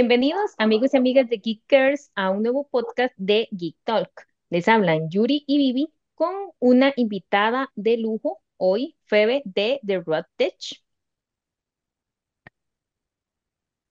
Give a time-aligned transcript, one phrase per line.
[0.00, 4.28] Bienvenidos amigos y amigas de Geekers a un nuevo podcast de Geek Talk.
[4.48, 10.26] Les hablan Yuri y Vivi con una invitada de lujo hoy, Febe de The Road
[10.36, 10.54] Tech.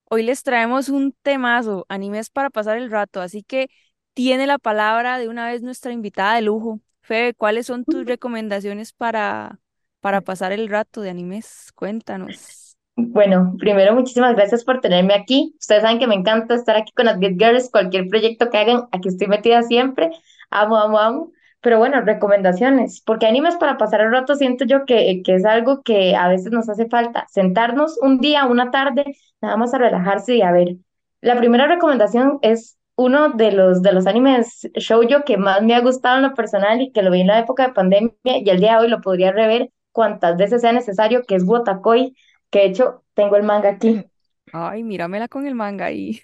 [0.05, 3.69] Hoy les traemos un temazo, animes para pasar el rato, así que
[4.13, 6.79] tiene la palabra de una vez nuestra invitada de lujo.
[7.01, 9.59] Febe, ¿cuáles son tus recomendaciones para,
[9.99, 11.73] para pasar el rato de animes?
[11.75, 12.66] Cuéntanos.
[12.99, 15.53] Bueno, primero muchísimas gracias por tenerme aquí.
[15.59, 18.87] Ustedes saben que me encanta estar aquí con las Get Girls, cualquier proyecto que hagan,
[18.91, 20.09] aquí estoy metida siempre.
[20.49, 21.31] Amo, amo, amo.
[21.61, 25.81] Pero bueno, recomendaciones, porque animes para pasar el rato siento yo que, que es algo
[25.83, 29.05] que a veces nos hace falta, sentarnos un día, una tarde,
[29.41, 30.77] nada más a relajarse y a ver.
[31.21, 35.81] La primera recomendación es uno de los, de los animes shoujo que más me ha
[35.81, 38.59] gustado en lo personal y que lo vi en la época de pandemia y el
[38.59, 42.15] día de hoy lo podría rever cuantas veces sea necesario, que es Wotakoi
[42.49, 44.05] que de hecho tengo el manga aquí.
[44.53, 46.21] Ay, míramela con el manga ahí.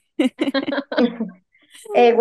[1.95, 2.15] eh,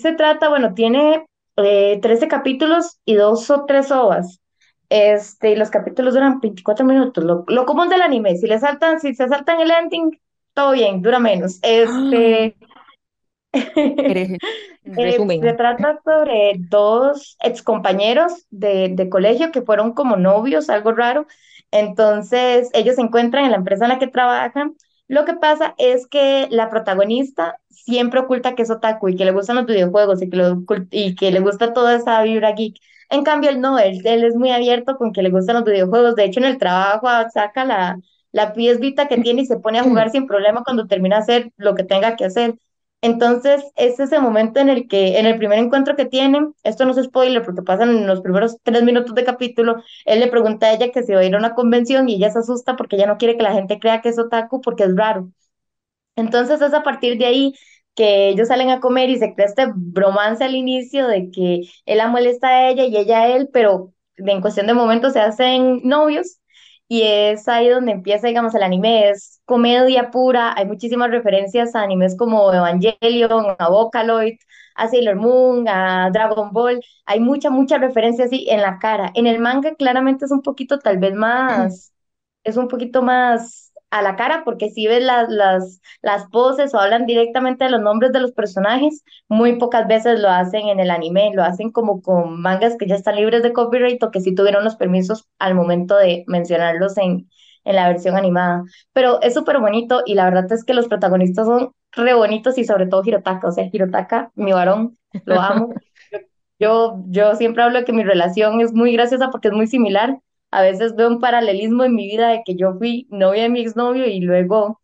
[0.00, 1.26] se trata, bueno, tiene
[1.56, 4.40] eh, 13 capítulos y dos o tres ovas.
[4.88, 7.24] Este, y los capítulos duran 24 minutos.
[7.24, 10.20] Lo, lo común del anime, si le saltan, si se saltan el ending,
[10.52, 11.58] todo bien, dura menos.
[11.62, 12.56] Este.
[13.52, 14.38] eh,
[14.84, 21.26] se trata sobre dos excompañeros de, de colegio que fueron como novios, algo raro,
[21.72, 24.76] entonces, ellos se encuentran en la empresa en la que trabajan.
[25.08, 29.32] Lo que pasa es que la protagonista siempre oculta que es otaku y que le
[29.32, 30.56] gustan los videojuegos y que,
[30.90, 32.76] y que le gusta toda esa vibra geek.
[33.10, 36.14] En cambio, él no, él, él es muy abierto con que le gustan los videojuegos.
[36.14, 37.98] De hecho, en el trabajo saca la,
[38.32, 41.22] la PS Vita que tiene y se pone a jugar sin problema cuando termina de
[41.22, 42.54] hacer lo que tenga que hacer.
[43.04, 46.92] Entonces, es ese momento en el que, en el primer encuentro que tienen, esto no
[46.92, 50.74] es spoiler porque pasan en los primeros tres minutos de capítulo, él le pregunta a
[50.74, 53.08] ella que si va a ir a una convención y ella se asusta porque ella
[53.08, 55.30] no quiere que la gente crea que es otaku porque es raro.
[56.16, 57.54] Entonces, es a partir de ahí
[57.96, 61.98] que ellos salen a comer y se crea este bromance al inicio de que él
[61.98, 65.82] la molesta a ella y ella a él, pero en cuestión de momentos se hacen
[65.84, 66.38] novios
[66.92, 71.80] y es ahí donde empieza, digamos, el anime, es comedia pura, hay muchísimas referencias a
[71.80, 74.36] animes como Evangelion, a Vocaloid,
[74.74, 79.10] a Sailor Moon, a Dragon Ball, hay mucha, mucha referencia así en la cara.
[79.14, 81.94] En el manga claramente es un poquito tal vez más,
[82.44, 83.61] es un poquito más
[83.92, 87.80] a la cara, porque si ves las, las, las poses o hablan directamente de los
[87.82, 92.02] nombres de los personajes, muy pocas veces lo hacen en el anime, lo hacen como
[92.02, 95.54] con mangas que ya están libres de copyright o que sí tuvieron los permisos al
[95.54, 97.28] momento de mencionarlos en,
[97.64, 98.64] en la versión animada.
[98.92, 102.64] Pero es súper bonito y la verdad es que los protagonistas son re bonitos y
[102.64, 105.74] sobre todo Hirotaka, o sea, Hirotaka, mi varón, lo amo.
[106.58, 110.20] Yo, yo siempre hablo de que mi relación es muy graciosa porque es muy similar
[110.52, 113.60] a veces veo un paralelismo en mi vida de que yo fui novia de mi
[113.62, 114.80] exnovio y luego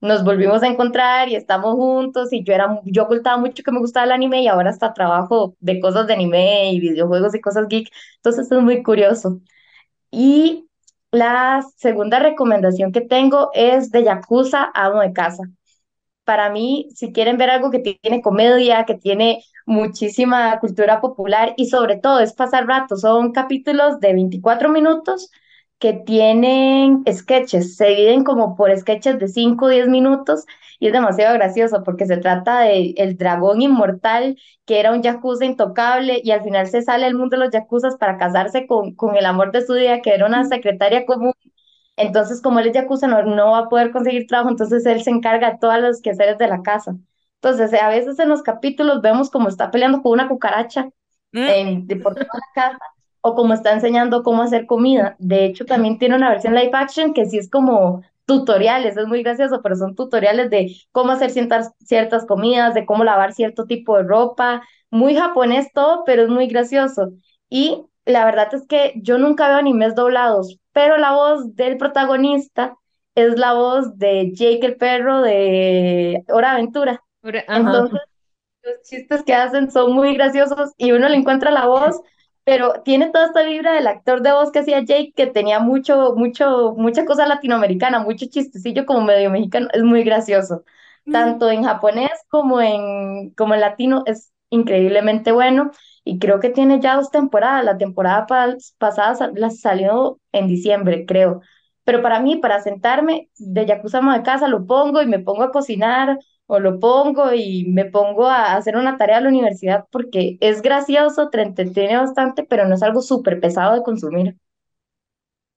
[0.00, 3.80] nos volvimos a encontrar y estamos juntos y yo era yo ocultaba mucho que me
[3.80, 7.68] gustaba el anime y ahora hasta trabajo de cosas de anime y videojuegos y cosas
[7.68, 9.40] geek, entonces es muy curioso.
[10.10, 10.68] Y
[11.12, 15.44] la segunda recomendación que tengo es de Yakuza Amo de Casa
[16.26, 21.68] para mí, si quieren ver algo que tiene comedia, que tiene muchísima cultura popular y
[21.68, 25.30] sobre todo es pasar rato, son capítulos de 24 minutos
[25.78, 30.44] que tienen sketches, se dividen como por sketches de 5 o 10 minutos
[30.80, 35.44] y es demasiado gracioso porque se trata de el dragón inmortal que era un yakuza
[35.44, 39.16] intocable y al final se sale al mundo de los yakuzas para casarse con, con
[39.16, 41.32] el amor de su vida que era una secretaria común
[41.96, 45.10] entonces, como él es yakuza, no, no va a poder conseguir trabajo, entonces él se
[45.10, 46.96] encarga de todos los quehaceres de la casa.
[47.42, 50.90] Entonces, a veces en los capítulos vemos como está peleando con una cucaracha
[51.44, 52.78] en, de por toda la casa,
[53.20, 55.16] o como está enseñando cómo hacer comida.
[55.18, 59.22] De hecho, también tiene una versión live action que sí es como tutoriales, es muy
[59.22, 63.96] gracioso, pero son tutoriales de cómo hacer ciertas, ciertas comidas, de cómo lavar cierto tipo
[63.96, 67.12] de ropa, muy japonés todo, pero es muy gracioso.
[67.48, 72.76] Y la verdad es que yo nunca veo animes doblados, pero la voz del protagonista
[73.14, 77.02] es la voz de Jake el perro de Hora Aventura.
[77.22, 77.98] Entonces,
[78.62, 81.98] los chistes que hacen son muy graciosos y uno le encuentra la voz,
[82.44, 86.12] pero tiene toda esta vibra del actor de voz que hacía Jake, que tenía mucho,
[86.14, 90.62] mucho, mucha cosa latinoamericana, mucho chistecillo como medio mexicano, es muy gracioso.
[91.06, 91.12] Mm.
[91.12, 95.70] Tanto en japonés como en, como en latino es increíblemente bueno
[96.06, 97.64] y creo que tiene ya dos temporadas.
[97.66, 98.26] La temporada
[98.78, 101.42] pasada la salió en diciembre, creo.
[101.84, 105.52] Pero para mí, para sentarme de Yakuza de casa, lo pongo y me pongo a
[105.52, 110.38] cocinar o lo pongo y me pongo a hacer una tarea a la universidad porque
[110.40, 114.36] es gracioso, te entretiene bastante, pero no es algo súper pesado de consumir.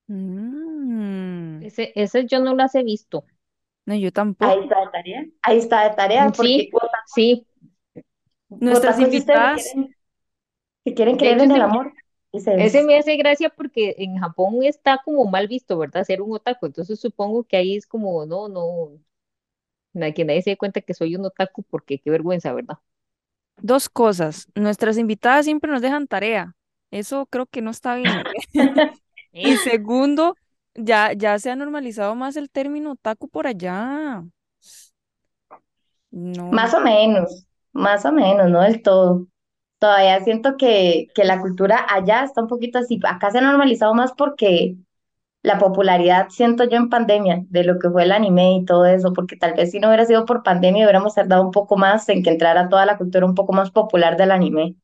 [0.08, 1.64] Mm.
[1.64, 3.24] Ese, ese yo no las he visto.
[3.86, 4.64] No, yo Ahí tampoco.
[4.64, 5.26] está de tarea.
[5.42, 6.72] Ahí está de tarea, porque Sí,
[7.06, 7.46] sí.
[8.60, 9.96] Nuestras invitadas, quieren,
[10.84, 11.94] si quieren creer hecho, en el amor,
[12.32, 16.04] ese me hace gracia porque en Japón está como mal visto, ¿verdad?
[16.04, 16.68] Ser un otaku.
[16.68, 18.92] Entonces supongo que ahí es como, no, no,
[20.14, 22.78] que nadie se dé cuenta que soy un otaku porque qué vergüenza, ¿verdad?
[23.62, 24.48] dos cosas.
[24.56, 26.56] Nuestras invitadas siempre nos dejan tarea.
[26.92, 28.24] Eso creo que no está bien.
[29.32, 30.36] Y segundo,
[30.74, 34.24] ya, ya se ha normalizado más el término otaku por allá.
[36.10, 36.48] No.
[36.52, 39.28] más o menos, más o menos, no del todo.
[39.80, 43.00] Todavía siento que, que la cultura allá está un poquito así.
[43.08, 44.76] Acá se ha normalizado más porque
[45.44, 49.14] la popularidad, siento yo, en pandemia, de lo que fue el anime y todo eso,
[49.14, 52.24] porque tal vez si no hubiera sido por pandemia hubiéramos tardado un poco más en
[52.24, 54.76] que entrara toda la cultura un poco más popular del anime.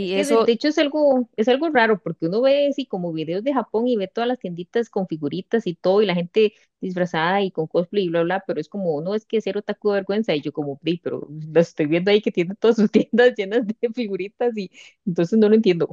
[0.00, 2.68] Es Sí, que de, eso, de hecho es algo, es algo raro porque uno ve
[2.68, 6.06] así como videos de Japón y ve todas las tienditas con figuritas y todo y
[6.06, 9.40] la gente disfrazada y con cosplay y bla, bla, pero es como, no es que
[9.40, 12.54] ser otaku de vergüenza y yo como, "Di, pero lo estoy viendo ahí que tiene
[12.56, 14.70] todas sus tiendas llenas de figuritas y
[15.06, 15.88] entonces no lo entiendo.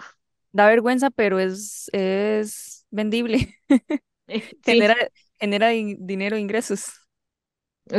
[0.52, 3.56] da vergüenza, pero es, es vendible.
[4.64, 5.10] Genera, Sí,
[5.40, 6.84] genera di- dinero, ingresos.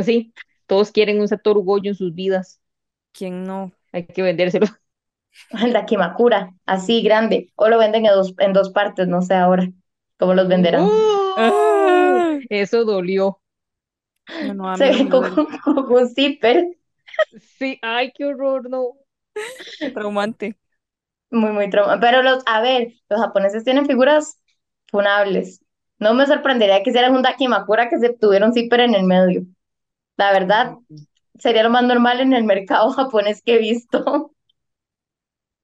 [0.03, 0.33] sí,
[0.67, 2.59] todos quieren un Satoru Gojo en sus vidas,
[3.13, 3.71] ¿Quién no?
[3.91, 4.67] hay que vendérselo.
[5.63, 9.69] El Dakimakura, así grande, o lo venden en dos, en dos partes, no sé ahora
[10.17, 10.87] cómo los venderán.
[12.49, 13.39] Eso dolió.
[14.45, 15.27] No, no, Se ve como,
[15.87, 16.65] un zipper,
[17.59, 18.93] Sí, ay, qué horror, no.
[19.93, 20.57] Traumante.
[21.29, 21.99] muy, muy trauma.
[21.99, 24.39] Pero los, a ver, los japoneses tienen figuras
[24.87, 25.61] funables.
[25.99, 29.43] No me sorprendería que hicieran un Dakimakura que se tuviera un zipper en el medio.
[30.17, 30.75] La verdad,
[31.37, 34.31] sería lo más normal en el mercado japonés que he visto.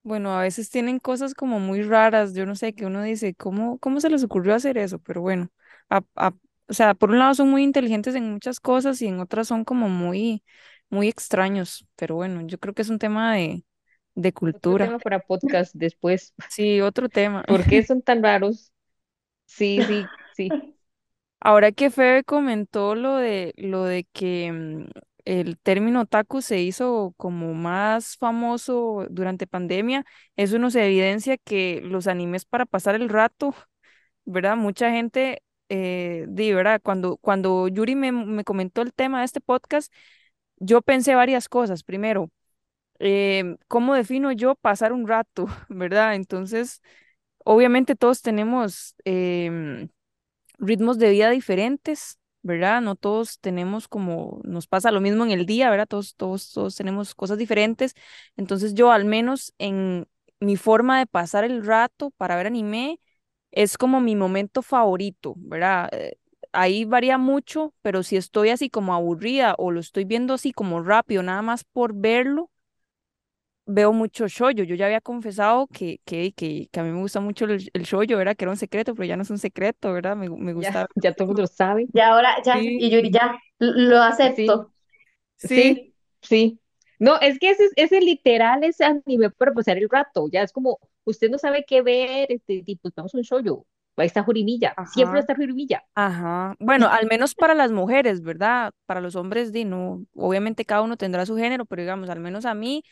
[0.07, 3.77] Bueno, a veces tienen cosas como muy raras, yo no sé, que uno dice, ¿cómo,
[3.79, 4.99] cómo se les ocurrió hacer eso?
[4.99, 5.49] Pero bueno,
[5.89, 6.33] a- a-
[6.69, 9.65] o sea, por un lado son muy inteligentes en muchas cosas y en otras son
[9.65, 10.43] como muy,
[10.89, 11.85] muy extraños.
[11.97, 13.65] Pero bueno, yo creo que es un tema de,
[14.15, 14.75] de Otro cultura.
[14.75, 16.33] tema para podcast después.
[16.47, 17.43] Sí, otro tema.
[17.45, 18.71] ¿Por qué son tan raros?
[19.45, 20.55] Sí, sí, sí.
[21.39, 24.87] Ahora que Febe comentó lo de lo de que mm,
[25.27, 32.07] el término otaku se hizo como más famoso durante pandemia, eso nos evidencia que los
[32.07, 33.53] animes para pasar el rato,
[34.25, 34.57] ¿verdad?
[34.57, 36.81] Mucha gente, eh, di, ¿verdad?
[36.83, 39.91] Cuando, cuando Yuri me, me comentó el tema de este podcast,
[40.57, 41.83] yo pensé varias cosas.
[41.83, 42.31] Primero,
[42.99, 46.15] em, ¿cómo defino yo pasar un rato, ¿verdad?
[46.15, 46.81] Entonces,
[47.45, 48.95] obviamente todos tenemos...
[49.05, 49.89] em,
[50.59, 52.81] ritmos de vida diferentes, ¿verdad?
[52.81, 55.87] No todos tenemos como, nos pasa lo mismo en el día, ¿verdad?
[55.87, 57.93] Todos, todos, todos tenemos cosas diferentes.
[58.37, 60.07] Entonces yo al menos en
[60.39, 62.99] mi forma de pasar el rato para ver anime
[63.51, 65.89] es como mi momento favorito, ¿verdad?
[65.93, 66.17] Eh,
[66.53, 70.81] Ahí varía mucho, pero si estoy así como aburrida o lo estoy viendo así como
[70.81, 72.49] rápido, nada más por verlo,
[73.67, 74.51] veo mucho shoujo.
[74.51, 77.83] Yo ya había confesado que, que, que, que a mí me gusta mucho el, el
[77.83, 78.35] shoujo, ¿verdad?
[78.35, 80.15] Que era un secreto, pero ya no es un secreto, ¿verdad?
[80.17, 80.87] Me, me Ya, gusta.
[80.95, 81.87] ya todo el mundo lo sabe.
[81.93, 84.73] Y ahora ya, Sí, y Yuri ya, lo acepto.
[85.37, 86.61] sí, sí, sí.
[86.99, 90.27] No, es que ese, ese literal es anime para pasar el rato.
[90.31, 93.67] Ya es como, usted no sabe qué ver, este, tipo, vamos a un shoujo.
[93.97, 94.79] Ahí está Jorimilla.
[94.83, 95.83] Siempre ajá, está Jorimilla.
[95.95, 96.55] ajá.
[96.59, 98.73] Bueno, al menos para las mujeres, ¿verdad?
[98.85, 102.45] Para los hombres, di, no, obviamente cada uno tendrá su género, pero digamos, al menos
[102.45, 102.83] a mí,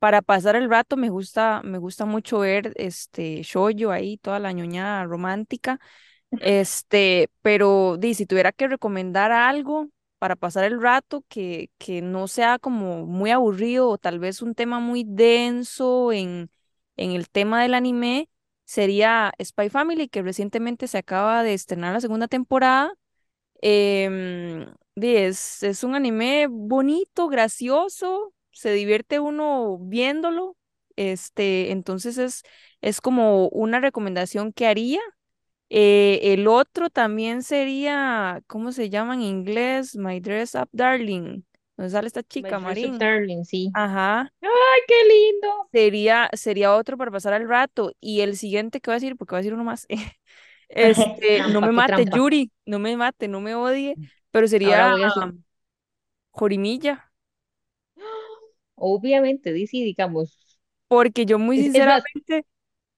[0.00, 4.52] para pasar el rato me gusta, me gusta mucho ver este shoujo ahí, toda la
[4.52, 5.80] ñoñada romántica.
[6.42, 9.88] Este, pero di, si tuviera que recomendar algo
[10.18, 14.54] para pasar el rato que, que no sea como muy aburrido o tal vez un
[14.54, 16.50] tema muy denso en,
[16.96, 18.28] en el tema del anime,
[18.64, 22.94] sería Spy Family, que recientemente se acaba de estrenar la segunda temporada.
[23.62, 24.66] Em,
[24.96, 30.56] di, es, es un anime bonito, gracioso, se divierte uno viéndolo.
[30.96, 32.42] Este, entonces es,
[32.80, 35.00] es como una recomendación que haría.
[35.70, 39.96] Eh, el otro también sería, ¿cómo se llama en inglés?
[39.96, 41.42] My Dress Up Darling.
[41.76, 42.94] ¿Dónde sale esta My chica, Dress Up?
[42.98, 43.72] Darling, sí.
[43.72, 44.32] Ajá.
[44.42, 45.70] ¡Ay, qué lindo!
[45.72, 47.92] Sería, sería otro para pasar el rato.
[48.00, 49.86] Y el siguiente que voy a decir, porque voy a decir uno más.
[50.68, 52.10] Este, no me mate, trampa.
[52.10, 53.98] Yuri, no me mate, no me odie,
[54.30, 55.34] pero Ahora sería.
[56.32, 57.09] Jorimilla.
[58.80, 60.58] Obviamente, dice, digamos,
[60.88, 62.44] Porque yo muy sinceramente,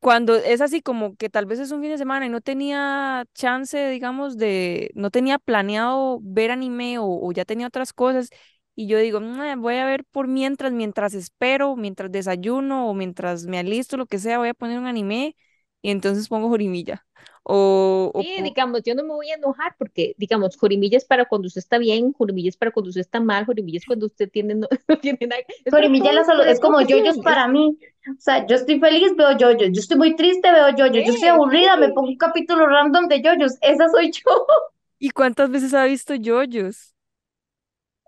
[0.00, 3.24] cuando es así como que tal vez es un fin de semana y no tenía
[3.34, 8.30] chance, digamos, de, no tenía planeado ver anime o, o ya tenía otras cosas,
[8.76, 13.46] y yo digo, "Nah, voy a ver por mientras, mientras espero, mientras desayuno o mientras
[13.46, 15.36] me alisto, lo que sea, voy a poner un anime.
[15.82, 17.06] y entonces pongo Jorimilla.
[17.44, 21.24] O, o Sí, digamos, yo no me voy a enojar porque, digamos, Jorimilla es para
[21.24, 24.30] cuando usted está bien, Jorimilla es para cuando usted está mal, Jorimilla es cuando usted
[24.30, 27.16] tiene, no, no tiene nada, es Jorimilla es la para es como yoyos.
[27.16, 27.76] Es, para mí.
[28.08, 29.70] O sea, yo estoy feliz, veo yoyos.
[29.72, 31.04] Yo estoy muy triste, veo yoyos.
[31.06, 33.58] Yo estoy aburrida, me pongo un capítulo random de yoyos.
[33.60, 34.22] Esa soy yo.
[34.98, 36.94] ¿Y cuántas veces ha visto yoyos?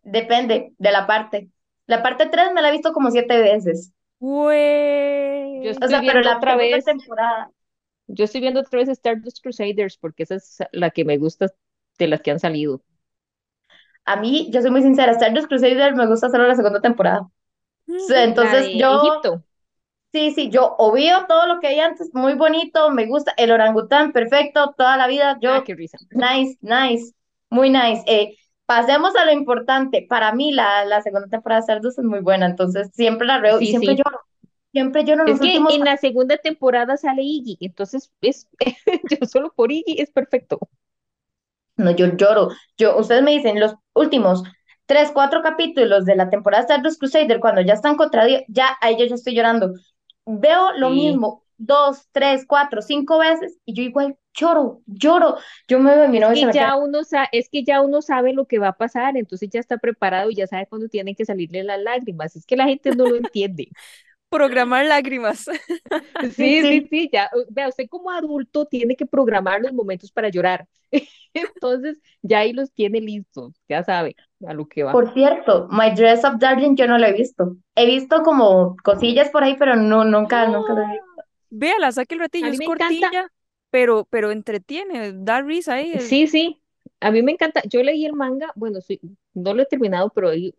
[0.05, 1.49] Depende de la parte.
[1.87, 3.93] La parte 3 me la he visto como siete veces.
[4.21, 5.69] Yo Güey.
[5.69, 7.51] O estoy sea, pero la otra vez, temporada.
[8.07, 11.49] Yo estoy viendo otra vez Stardust Crusaders porque esa es la que me gusta
[11.99, 12.83] de las que han salido.
[14.05, 17.29] A mí, yo soy muy sincera, Stardust Crusaders me gusta solo la segunda temporada.
[18.09, 19.45] La entonces yo, Egipto.
[20.13, 23.53] sí, sí, yo o veo todo lo que hay antes, muy bonito, me gusta, el
[23.53, 25.99] orangután, perfecto, toda la vida, Ah, yo, qué risa.
[26.13, 27.15] nice, nice,
[27.51, 28.03] muy nice.
[28.07, 30.07] Eh, pasemos a lo importante.
[30.09, 33.61] Para mí, la, la segunda temporada de Stardust es muy buena, entonces siempre la veo
[33.61, 33.97] y siempre sí.
[33.97, 34.21] lloro,
[34.75, 38.49] siempre lloro Es los que últimos en la segunda temporada sale Iggy, entonces es,
[39.11, 40.59] yo solo por Iggy es perfecto.
[41.77, 42.51] No, yo lloro.
[42.79, 44.43] Yo, ustedes me dicen, los últimos
[44.87, 48.77] tres, cuatro capítulos de la temporada de Stardust Crusader, cuando ya están contra Dios, ya
[48.81, 49.73] ahí yo ya estoy llorando.
[50.27, 50.91] Veo lo Sí.
[50.91, 55.37] mismo dos, tres, cuatro, cinco veces y yo igual lloro, lloro.
[55.69, 56.71] Yo me veo mi Es novio y se que me queda.
[56.71, 57.01] ya uno
[57.33, 60.37] es que ya uno sabe lo que va a pasar, entonces ya está preparado y
[60.37, 62.37] ya sabe cuándo tienen que salirle las lágrimas.
[62.37, 63.69] Es que la gente no lo entiende.
[64.37, 65.47] Programar lágrimas.
[66.37, 70.67] Sí, Sí, sí, ya, vea, usted como adulto tiene que programar los momentos para llorar.
[71.35, 74.93] Entonces, ya ahí los tiene listos, ya sabe a lo que va.
[74.93, 77.57] Por cierto, My Dress Up Darling yo no lo he visto.
[77.75, 81.23] He visto como cosillas por ahí, pero no, nunca, nunca lo he visto.
[81.51, 83.29] Véala, saque el ratillo, es me encanta, cortilla,
[83.71, 85.97] pero, pero entretiene, da risa ahí.
[85.99, 86.63] sí, sí,
[87.01, 87.63] a mí me encanta.
[87.69, 89.01] Yo leí el manga, bueno, sí,
[89.35, 90.55] no lo he terminado, pero ahí-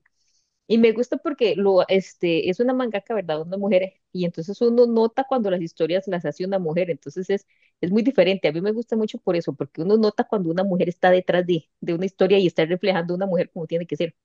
[0.68, 3.42] y me gusta porque lo, este, es una mangaka, ¿verdad?
[3.42, 7.48] Una mujer, y entonces uno nota cuando las historias las hace una mujer, entonces es,
[7.82, 8.48] es muy diferente.
[8.48, 11.46] A mí me gusta mucho por eso, porque uno nota cuando una mujer está detrás
[11.46, 14.16] de, de una historia y está reflejando a una mujer como tiene que ser.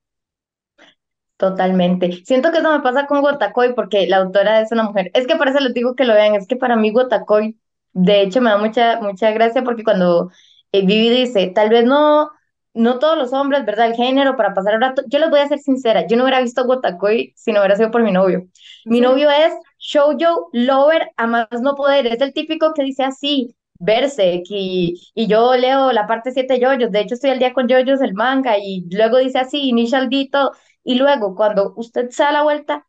[1.37, 2.23] Totalmente.
[2.27, 5.11] Siento que eso me pasa con Gotakoi porque la autora es una mujer.
[5.15, 6.35] Es que por eso les digo que lo vean.
[6.35, 7.59] Es que para mí Gotakoi,
[7.93, 10.31] de hecho, me da mucha, mucha gracia porque cuando
[10.73, 12.31] eh, Vivi dice, tal vez no,
[12.75, 13.87] no todos los hombres, ¿verdad?
[13.89, 15.03] El género para pasar el rato.
[15.09, 17.91] Yo les voy a ser sincera, yo no hubiera visto Gotakoi si no hubiera sido
[17.91, 18.39] por mi novio.
[18.41, 18.49] ¿En
[18.85, 22.07] Mi novio es shoujo lover a más no poder.
[22.07, 23.55] Es el típico que dice así.
[23.83, 27.55] Berserk y, y yo leo la parte 7 de JoJo's, de hecho estoy al día
[27.55, 30.53] con JoJo's el manga y luego dice así, Initial D todo,
[30.85, 32.87] y luego, cuando usted se da la vuelta,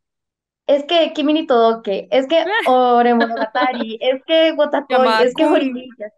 [0.66, 5.44] es que Kimi ni Todoke, es que Ore Monogatari, es que Wotakoi, es que.
[5.44, 6.12] Horimiya.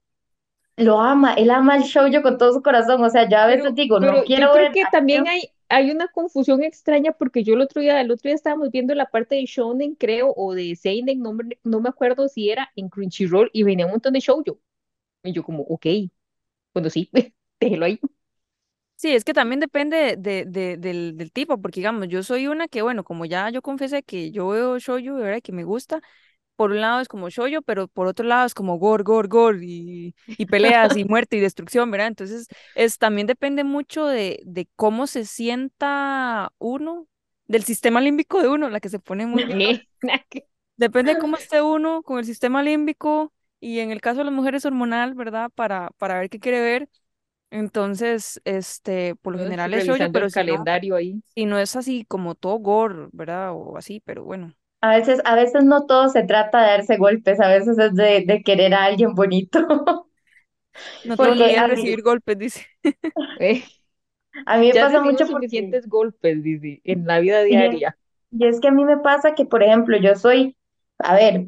[0.76, 3.02] Lo ama, él ama el shoujo con todo su corazón.
[3.04, 5.26] O sea, yo a veces Pero, digo, no pero yo quiero creo ver que también
[5.26, 8.94] hay, hay una confusión extraña porque yo el otro día, el otro día estábamos viendo
[8.94, 12.70] la parte de Shonen, creo, o de Seinen, no me, no me acuerdo si era
[12.76, 14.58] en Crunchyroll y venía un montón de shoujo.
[15.24, 15.86] Y yo como, ok,
[16.74, 17.10] bueno, sí,
[17.60, 18.00] déjelo ahí.
[18.96, 22.68] Sí, es que también depende de, de- del, del tipo, porque digamos, yo soy una
[22.68, 25.42] que, bueno, como ya yo confesé que yo veo shoujo, ¿verdad?
[25.42, 26.00] Que me gusta,
[26.56, 29.58] por un lado es como shoujo, pero por otro lado es como gore, gore, gore,
[29.62, 32.08] y, y peleas, y muerte, y destrucción, ¿verdad?
[32.08, 37.06] Entonces, es, también depende mucho de, de cómo se sienta uno,
[37.46, 39.82] del sistema límbico de uno, la que se pone muy bien.
[40.76, 44.34] Depende de cómo esté uno con el sistema límbico, y en el caso de las
[44.34, 45.50] mujeres hormonal, ¿verdad?
[45.54, 46.88] Para, para ver qué quiere ver.
[47.50, 51.22] Entonces, este, por lo general es revisando pero el si no, ahí.
[51.34, 53.52] si no es así como todo gore, ¿verdad?
[53.52, 57.40] O así, pero bueno, A veces, a veces no todo se trata de darse golpes,
[57.40, 59.58] a veces es de, de querer a alguien bonito.
[61.04, 62.66] no a mí, recibir golpes, dice.
[63.38, 63.64] Eh,
[64.46, 67.76] a mí me ya pasa mucho porque, suficientes golpes, dice, en la vida y es,
[67.76, 67.96] diaria.
[68.30, 70.56] y es que a mí me pasa que, por ejemplo, yo soy,
[70.98, 71.46] a ver,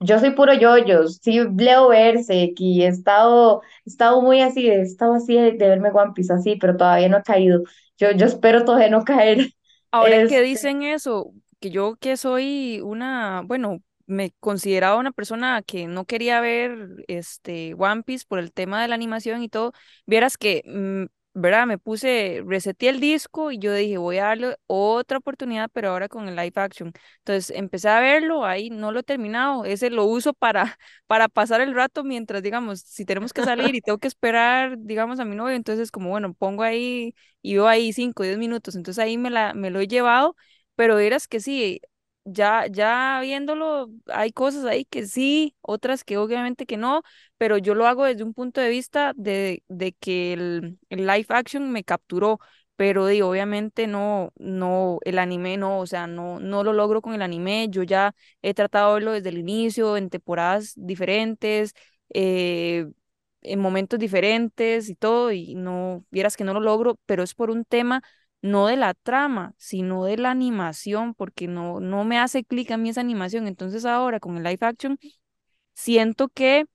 [0.00, 4.82] yo soy puro yoyo, sí leo Berserk y he estado, he estado muy así, he
[4.82, 7.62] estado así de, de verme One Piece así, pero todavía no he caído.
[7.98, 9.50] Yo, yo espero todavía no caer.
[9.90, 15.62] Ahora que Este, dicen eso, que yo que soy una, bueno, me consideraba una persona
[15.62, 19.72] que no quería ver este One Piece por el tema de la animación y todo,
[20.06, 21.06] vieras que, mm,
[21.38, 21.66] ¿verdad?
[21.66, 26.08] Me puse, reseteé el disco y yo dije, voy a darle otra oportunidad, pero ahora
[26.08, 26.92] con el live action.
[27.18, 31.60] Entonces empecé a verlo, ahí no lo he terminado, ese lo uso para, para pasar
[31.60, 35.36] el rato mientras, digamos, si tenemos que salir y tengo que esperar, digamos, a mi
[35.36, 39.18] novio, entonces como, bueno, pongo ahí y veo ahí 5 o 10 minutos, entonces ahí
[39.18, 40.36] me, la, me lo he llevado,
[40.76, 41.80] pero dirás que sí,
[42.24, 47.02] ya, ya viéndolo, hay cosas ahí que sí, otras que obviamente que no,
[47.38, 51.26] pero yo lo hago desde un punto de vista de, de que el, el live
[51.30, 52.40] action me capturó,
[52.76, 57.22] pero obviamente no, no, el anime no, o sea, no, no lo logro con el
[57.22, 57.68] anime.
[57.70, 61.72] Yo ya he tratado de verlo desde el inicio, en temporadas diferentes,
[62.12, 62.86] eh,
[63.42, 67.50] en momentos diferentes y todo, y no, vieras que no lo logro, pero es por
[67.50, 68.02] un tema
[68.42, 72.76] no de la trama, sino de la animación, porque no, no me hace clic a
[72.76, 73.46] mí esa animación.
[73.48, 74.98] Entonces ahora con el live action,
[75.74, 76.66] siento que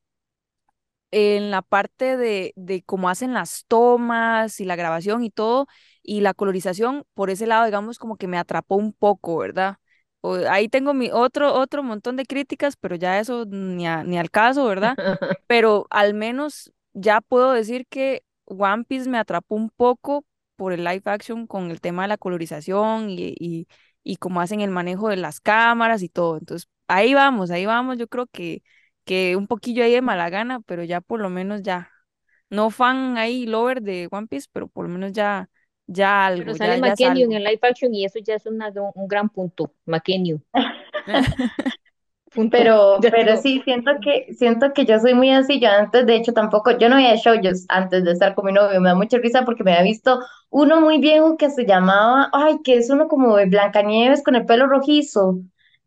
[1.11, 5.67] en la parte de, de cómo hacen las tomas y la grabación y todo,
[6.03, 9.75] y la colorización, por ese lado, digamos, como que me atrapó un poco, ¿verdad?
[10.21, 14.17] O- ahí tengo mi otro, otro montón de críticas, pero ya eso ni, a- ni
[14.17, 14.97] al caso, ¿verdad?
[15.47, 20.23] Pero al menos ya puedo decir que One Piece me atrapó un poco
[20.61, 23.67] por el live action con el tema de la colorización y, y,
[24.03, 26.37] y cómo hacen el manejo de las cámaras y todo.
[26.37, 27.97] Entonces, ahí vamos, ahí vamos.
[27.97, 28.61] Yo creo que,
[29.03, 31.89] que un poquillo ahí de mala gana, pero ya por lo menos ya,
[32.51, 35.49] no fan ahí lover de One Piece, pero por lo menos ya,
[35.87, 39.07] ya Pero algo, sale ya, en el live action y eso ya es una un
[39.07, 39.73] gran punto.
[39.87, 40.39] McKenny,
[42.33, 42.57] punto.
[42.57, 45.59] Pero, Ya pero sí, siento que, siento que yo soy muy así.
[45.59, 48.81] Yo antes, de hecho, tampoco, yo no veía shoujos antes de estar con mi novio.
[48.81, 50.19] Me da mucha risa porque me había visto
[50.49, 54.45] uno muy viejo que se llamaba, ay, que es uno como de Blancanieves con el
[54.45, 55.39] pelo rojizo,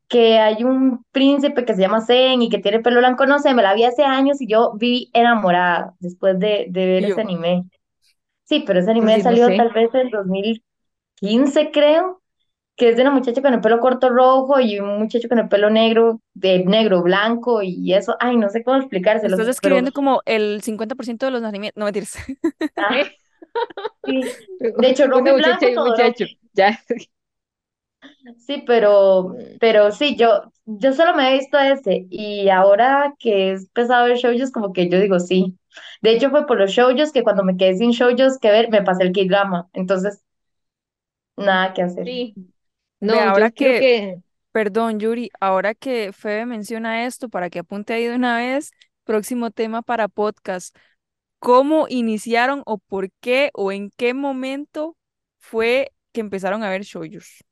[0.09, 3.53] que hay un príncipe que se llama Zen y que tiene pelo blanco, no sé,
[3.55, 7.65] me la vi hace años y yo viví enamorada después de, de ver ese anime.
[8.45, 9.57] Sí, pero ese eso anime sí, no salió sé.
[9.57, 12.23] tal vez en 2015, creo
[12.77, 15.49] que es de una muchacha con el pelo corto rojo y un muchacho con el
[15.49, 18.17] pelo negro, de negro, blanco y eso.
[18.21, 21.73] Ay, no sé cómo me explicárselos, estás pero describiendo como el 50% de los animes,
[21.77, 22.17] no mentiras.
[22.77, 23.05] ah,
[24.07, 24.37] sí.
[24.61, 26.25] De hecho, rojo y blanco, muchacho.
[26.53, 26.81] Ya.
[28.39, 33.69] Sí, pero, pero sí, yo, yo solo me he visto ese y ahora que es
[33.71, 35.59] pesado ver shoujos, como que yo digo sí.
[36.03, 38.83] De hecho, fue por los shoujos que cuando me quedé sin shoujos que ver, me
[38.83, 39.69] pasé el K-drama.
[39.73, 40.23] Entonces,
[41.37, 42.07] nada que hacer.
[42.07, 42.35] Sí.
[43.07, 47.61] No, ahora yo creo que, que perdón, Yuri, ahora que Febe menciona esto, para que
[47.61, 48.73] apunte ahí de una vez,
[49.05, 50.77] próximo tema para podcast.
[51.41, 54.97] ¿Cómo iniciaron o por qué o en qué momento
[55.39, 57.45] fue que empezaron a ver shoujos?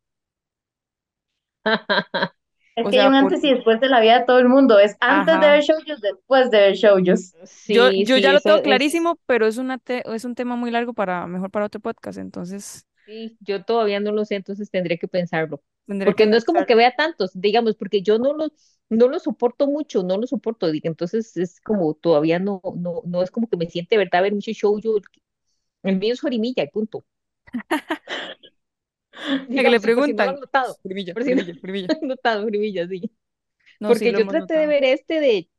[2.74, 4.78] Es O que hay por, antes y después de la vida de todo el mundo.
[4.78, 7.34] Es antes de ver shoujos, después de ver shoujos.
[7.66, 8.62] Yo, sí, yo sí, ya lo tengo es.
[8.62, 12.18] clarísimo, pero es una te- es un tema muy largo para, mejor para otro podcast,
[12.18, 15.62] entonces Sí, yo todavía no lo sé, entonces tendría que pensarlo.
[15.86, 18.52] tendré que Porque no es como que vea tantos, digamos, porque yo no los,
[18.88, 20.68] no los soporto mucho, no los soporto.
[20.82, 24.22] Entonces es como todavía no, no, no es como que me siente, ¿verdad?
[24.22, 24.78] Ver mucho show.
[24.80, 24.96] Yo,
[25.84, 27.04] el mío es Jorimilla, y punto.
[29.54, 30.78] Que le Digamos, por si no preguntan, notado.
[30.82, 32.46] Primilla, Por si no primilla, notado,
[32.88, 33.10] sí.
[33.80, 35.50] No, Porque yo traté de ver este de,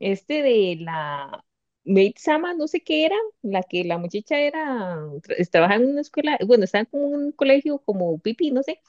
[0.00, 1.44] este de la
[1.88, 6.00] Maid Sama, no sé qué era, la que la muchacha era, tra- trabajaba en una
[6.02, 8.80] escuela, bueno, estaba como en un colegio como Pipi, no sé,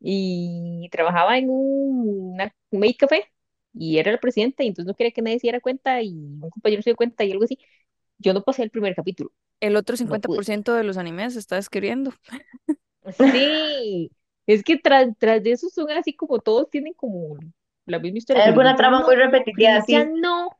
[0.00, 3.32] y trabajaba en un una maid café,
[3.74, 6.50] y era la presidenta, y entonces no quería que nadie se diera cuenta, y un
[6.50, 7.58] compañero se dio cuenta, y algo así.
[8.18, 10.46] Yo no pasé el primer capítulo, El otro no cincuenta por pude.
[10.46, 12.12] ciento de los animes se está escribiendo.
[13.30, 14.10] Sí,
[14.46, 17.36] es que tras, tras de eso son así como todos tienen como
[17.86, 18.42] la misma historia.
[18.42, 20.12] Hay alguna trama muy no, repetitiva, así.
[20.20, 20.50] no,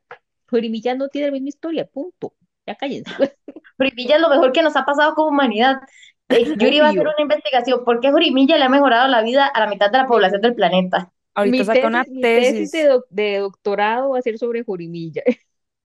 [0.49, 2.33] Jorimilla no tiene la misma historia, punto.
[2.65, 3.15] Ya cállense,
[3.77, 5.77] Jurimilla es lo mejor que nos ha pasado como humanidad.
[6.29, 7.85] Eh, Yuri va a hacer una investigación.
[7.85, 10.55] ¿Por qué Jurimilla le ha mejorado la vida a la mitad de la población del
[10.55, 11.11] planeta?
[11.35, 12.89] Ahorita mi saca una tesis, mi tesis de, tesis.
[12.89, 15.21] doc- de doctorado va a ser sobre Jorimilla.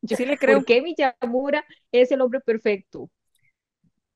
[0.03, 0.65] Yo, Sí le ¿por creo.
[0.65, 3.11] qué Miyamura es el hombre perfecto?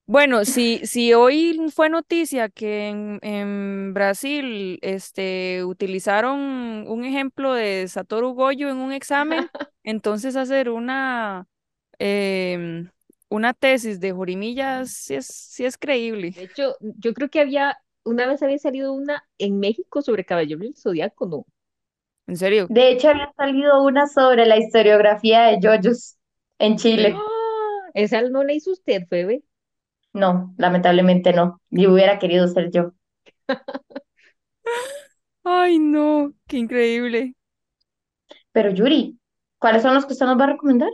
[0.09, 7.89] Bueno, si, si hoy fue noticia que en, en Brasil este, utilizaron un ejemplo de
[7.89, 9.49] Satoru Gojo en un examen,
[9.83, 11.49] entonces hacer una,
[11.99, 12.89] em,
[13.31, 16.31] una tesis de Jorimillas sí es, sí es creíble.
[16.31, 20.61] De hecho, yo creo que había, una vez había salido una en México sobre Caballero
[20.61, 21.47] del Zodíaco, ¿no?
[22.29, 22.67] En serio.
[22.71, 26.17] De hecho, había salido una sobre la historiografía de JoJo's
[26.61, 27.15] en Chile.
[27.17, 27.91] ¡Ah!
[27.95, 29.43] Esa no la hizo usted, Febe.
[30.17, 31.61] No, lamentablemente no.
[31.71, 32.93] Yo hubiera querido ser yo.
[35.45, 37.35] Ay, no, qué increíble.
[38.53, 39.19] Pero Yuri,
[39.59, 40.91] ¿cuáles son los que usted nos va a recomendar?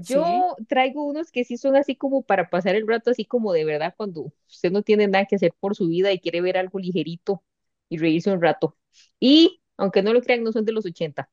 [0.00, 0.46] Sí.
[0.48, 3.64] Yo traigo unos que sí son así como para pasar el rato, así como de
[3.64, 6.78] verdad cuando usted no tiene nada que hacer por su vida y quiere ver algo
[6.78, 7.42] ligerito
[7.88, 8.76] y reírse un rato.
[9.20, 11.30] Y, aunque no lo crean, no son de los 80,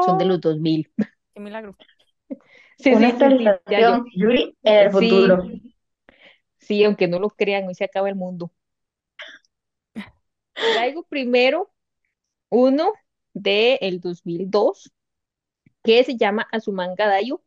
[0.00, 0.92] son de Oh, los 2000.
[1.34, 1.76] qué milagro.
[2.78, 3.94] Sí, Una sí, sí, sí, ya yo.
[3.94, 5.42] actualización, Yuri, en el futuro.
[6.70, 8.50] Sí, aunque no lo crean, hoy se acaba el mundo.
[10.68, 11.70] Traigo primero
[12.50, 12.92] uno
[13.34, 14.92] de el 2002
[15.84, 17.42] que se llama Azumanga Daioh.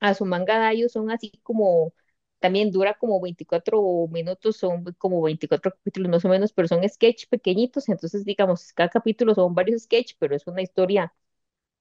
[0.00, 1.92] Azumanga Daioh son así como
[2.38, 7.26] también dura como 24 minutos, son como 24 capítulos más o menos, pero son sketch
[7.28, 11.12] pequeñitos, entonces digamos, cada capítulo son varios sketch, pero es una historia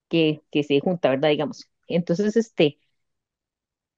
[0.09, 1.29] que, que se junta, ¿verdad?
[1.31, 1.69] Digamos.
[1.87, 2.79] Entonces, este,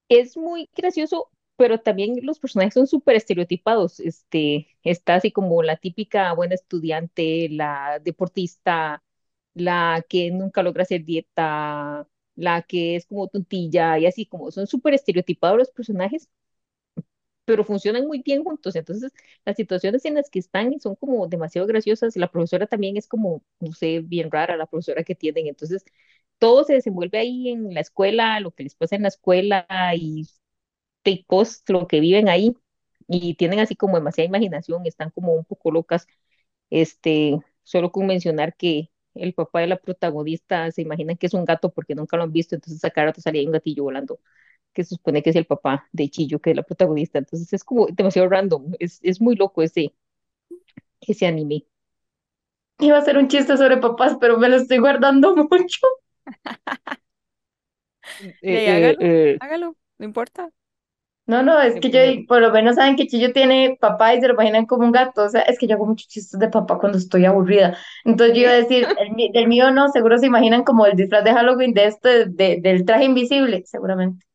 [0.08, 1.30] es muy gracioso,
[1.62, 4.00] pero también los personajes son súper estereotipados.
[4.00, 9.04] Este, está así como la típica buena estudiante, la deportista,
[9.54, 14.66] la que nunca logra hacer dieta, la que es como tontilla y así como son
[14.66, 16.28] súper estereotipados los personajes,
[17.44, 18.76] pero funcionan muy bien juntos.
[18.76, 19.12] Entonces,
[19.44, 22.16] las situaciones en las que están son como demasiado graciosas.
[22.16, 25.48] La profesora también es como, no sé, bien rara la profesora que tienen.
[25.48, 25.84] Entonces,
[26.38, 30.28] todo se desenvuelve ahí en la escuela, lo que les pasa en la escuela y
[31.04, 32.56] de post lo que viven ahí.
[33.08, 36.06] Y tienen así como demasiada imaginación, están como un poco locas.
[36.70, 41.44] Este, solo con mencionar que el papá de la protagonista se imaginan que es un
[41.44, 44.20] gato porque nunca lo han visto, entonces a cada rato salía un gatillo volando
[44.74, 47.18] que se supone que es el papá de Chillo, que es la protagonista.
[47.18, 49.94] Entonces es como demasiado random, es, es muy loco ese,
[51.00, 51.66] ese anime.
[52.80, 55.86] Iba a ser un chiste sobre papás, pero me lo estoy guardando mucho.
[58.18, 60.50] Eh, eh, hágalo, eh, hágalo, no importa.
[61.24, 64.20] No, no, es de que yo, por lo menos saben que Chillo tiene papá y
[64.20, 65.22] se lo imaginan como un gato.
[65.22, 67.78] O sea, es que yo hago muchos chistes de papá cuando estoy aburrida.
[68.04, 71.22] Entonces yo iba a decir, el, del mío no, seguro se imaginan como el disfraz
[71.22, 74.26] de Halloween de este, de, del traje invisible, seguramente.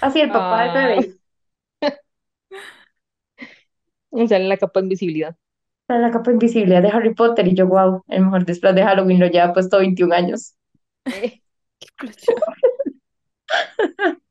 [0.00, 1.14] Así, el papá del bebé.
[4.28, 5.36] sale la capa de invisibilidad.
[5.88, 9.26] La capa invisible de Harry Potter y yo, wow, el mejor disfraz de Halloween lo
[9.26, 10.54] lleva puesto 21 años.
[11.04, 11.42] Eh,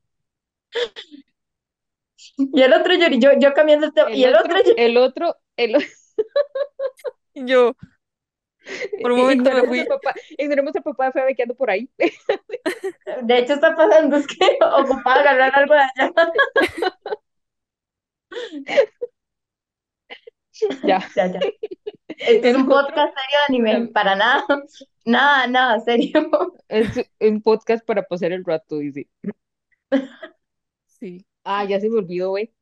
[2.54, 5.36] Y el otro llori, yo, yo cambiando el tema, y el otro otro, el otro,
[5.56, 5.74] el,
[7.34, 7.74] Yo,
[9.00, 9.84] por un momento me fui.
[9.84, 11.88] papá, ignoremos al papá que anda por ahí.
[13.22, 16.12] de hecho está pasando, es que ocupaba agarrar algo de allá.
[20.84, 21.40] Ya, Ya, ya.
[22.18, 24.44] Este es un podcast serio de anime, para nada,
[25.06, 26.30] nada, nada serio.
[26.68, 29.08] es un podcast para pasar el rato, dice.
[30.86, 31.24] Sí.
[31.44, 32.54] Ah, ya se me olvidó, güey.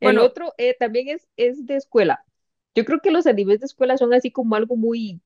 [0.00, 2.24] El Bueno, otro eh, también es, es de escuela.
[2.74, 5.20] Yo creo que los animes de escuela son así como algo muy,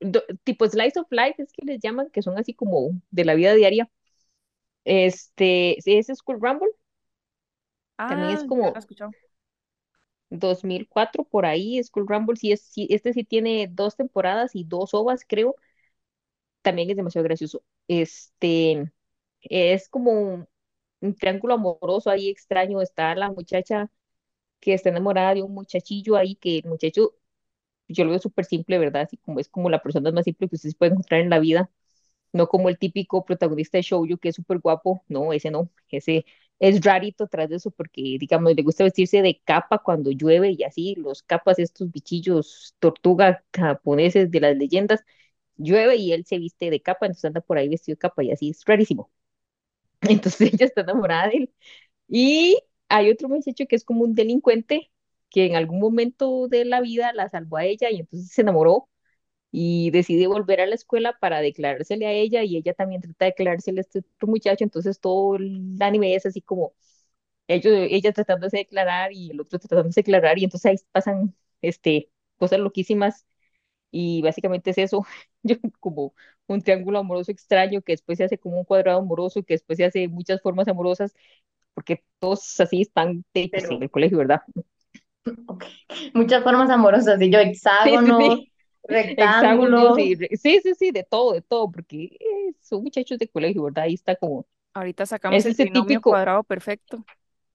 [0.00, 3.34] do- tipo slice of life, es que les llaman, que son así como de la
[3.34, 3.90] vida diaria.
[4.84, 6.70] Este, es School Rumble,
[8.06, 9.14] también ah, es ya lo he como escuchado.
[10.30, 14.94] 2004 por ahí, School Rumble, sí es, sí, este sí tiene dos temporadas y dos
[14.94, 15.56] ovas, creo,
[16.62, 17.62] también es demasiado gracioso.
[17.88, 18.90] Este,
[19.42, 20.48] es como
[21.04, 23.90] un, triángulo amoroso ahí extraño, está la muchacha
[24.60, 27.14] que está enamorada de un muchachillo ahí, que el muchacho
[27.88, 29.02] yo lo veo súper simple, ¿verdad?
[29.02, 31.70] Así como es como la persona más simple que ustedes pueden encontrar en la vida,
[32.32, 36.24] no como el típico protagonista de shoujo que es súper guapo, no, ese no, ese
[36.58, 40.64] es rarito tras de eso porque, digamos, le gusta vestirse de capa cuando llueve y
[40.64, 45.04] así, los capas, estos bichillos tortuga japoneses de las leyendas,
[45.56, 48.32] llueve y él se viste de capa, entonces anda por ahí vestido de capa y
[48.32, 49.10] así, es rarísimo.
[50.08, 51.54] Entonces ella está enamorada de él.
[52.08, 54.90] Y hay otro muchacho que es como un delincuente
[55.30, 58.88] que en algún momento de la vida la salvó a ella y entonces se enamoró
[59.52, 63.30] y decide volver a la escuela para declarársele a ella y ella también trata de
[63.32, 66.74] declarársele a este otro muchacho, entonces todo el anime es así como
[67.48, 71.34] ellos, ella tratándose de declarar y el otro tratándose de declarar y entonces ahí pasan
[71.62, 73.26] este, cosas loquísimas
[73.94, 75.06] y básicamente es eso,
[75.44, 76.14] yo como
[76.48, 79.84] un triángulo amoroso extraño que después se hace como un cuadrado amoroso que después se
[79.84, 81.14] hace muchas formas amorosas
[81.74, 84.42] porque todos así están pues, en Pero, el colegio, ¿verdad?
[85.46, 85.64] ok.
[86.14, 87.54] Muchas formas amorosas, y yo, Sí,
[87.98, 88.12] sí,
[88.88, 90.16] hexágonos, sí.
[90.36, 93.84] Sí, sí, sí, de todo, de todo, porque eh, son muchachos de colegio, ¿verdad?
[93.84, 97.04] Ahí está como, Ahorita sacamos es el ese trinomio típico, cuadrado perfecto.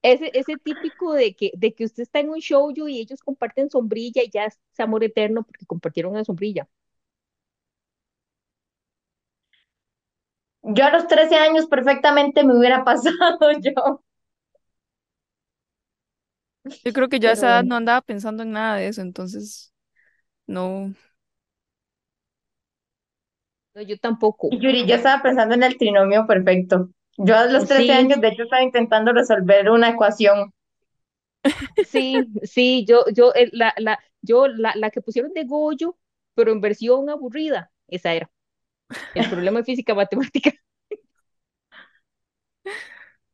[0.02, 3.70] Ese, ese típico de que, de que usted está en un shoujo y ellos comparten
[3.70, 6.68] sombrilla y ya es amor eterno porque compartieron una sombrilla.
[10.62, 14.00] Yo a los 13 años perfectamente me hubiera pasado yo,
[16.84, 19.72] Yo creo que yo a esa edad no andaba pensando en nada de eso, entonces
[20.46, 20.94] no.
[23.74, 24.48] No, yo tampoco.
[24.52, 26.90] Y Yuri, yo estaba pensando en el trinomio perfecto.
[27.18, 30.52] Yo a los 13 Sí, años, de hecho, estaba intentando resolver una ecuación.
[31.80, 35.96] sí, sí, yo, yo, eh, la, la, yo, la, la que pusieron de Goyo,
[36.34, 38.30] pero en versión aburrida, esa era.
[39.14, 40.52] El problema de física matemática.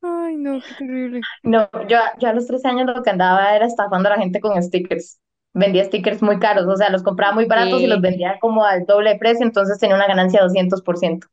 [0.01, 1.29] Ay, no, qué terrible.
[1.43, 4.41] No, yo, yo a los 13 años lo que andaba era estafando a la gente
[4.41, 5.21] con stickers.
[5.55, 8.85] Vendía stickers muy caros, o sea, los compraba muy baratos y los vendía como al
[8.85, 11.29] doble de precio, entonces tenía una ganancia de 200%.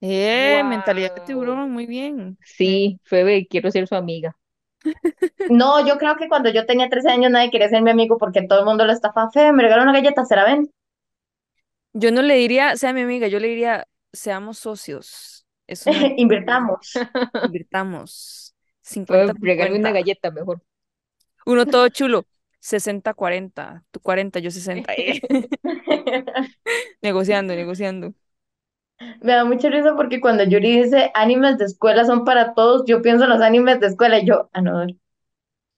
[0.00, 1.22] Eh, mentalidad de wow.
[1.22, 2.38] tiburón, muy bien.
[2.44, 4.36] Sí, Febe, quiero ser su amiga.
[5.48, 8.42] No, yo creo que cuando yo tenía 13 años nadie quería ser mi amigo porque
[8.46, 9.28] todo el mundo lo estafaba.
[9.32, 10.70] Fe, me regaló una galleta, ¿se la ven?
[11.92, 15.46] Yo no le diría, sea mi amiga, yo le diría, seamos socios.
[15.66, 16.92] Es una Invirtamos.
[17.40, 18.54] invirtamos
[19.06, 19.92] Pues, regálame una 50-50.
[19.92, 20.62] galleta mejor.
[21.46, 22.26] Uno todo chulo.
[22.60, 23.84] 60-40.
[23.90, 24.92] Tú 40, yo 60.
[24.94, 25.20] eh.
[27.02, 28.14] Negociando, negociando.
[29.20, 33.02] Me da mucha risa porque cuando Yuri dice animes de escuela son para todos, yo
[33.02, 34.86] pienso en los animes de escuela y yo, ah, no,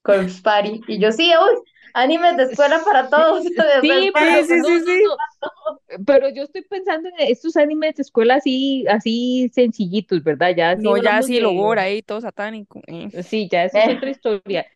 [0.03, 0.83] Corpse Party.
[0.89, 1.63] Y yo, sí, uy,
[1.95, 3.45] animes de escuela para todos.
[3.81, 5.15] Sí, para- sí, no, sí, no, sí.
[5.43, 5.81] no.
[6.07, 10.55] Pero yo estoy pensando en estos animes de escuela así, así sencillitos, ¿verdad?
[10.57, 12.81] Ya No, ya hablamos sí, el de, ogor ahí, todo satánico.
[12.87, 13.11] eh.
[13.23, 14.67] sí, ya eso es Eh, otra historia.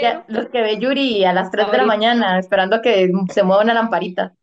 [0.00, 3.42] ya, Pero los que ve Yuri a las 3 de la mañana esperando que se
[3.42, 4.34] mueva una lamparita.